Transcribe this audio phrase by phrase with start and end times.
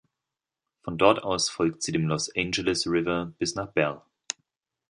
[0.81, 4.01] Von dort aus folgt sie dem Los Angeles River bis nach Bell.